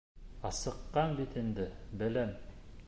Асыҡҡан 0.49 1.13
бит 1.21 1.39
инде, 1.43 1.67
беләм. 2.03 2.35